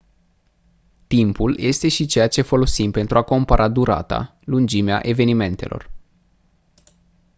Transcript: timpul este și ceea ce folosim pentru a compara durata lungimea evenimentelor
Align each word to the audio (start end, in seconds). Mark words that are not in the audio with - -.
timpul 1.07 1.57
este 1.59 1.87
și 1.87 2.05
ceea 2.05 2.27
ce 2.27 2.41
folosim 2.41 2.91
pentru 2.91 3.17
a 3.17 3.21
compara 3.23 3.67
durata 3.67 4.37
lungimea 4.45 4.99
evenimentelor 5.03 5.91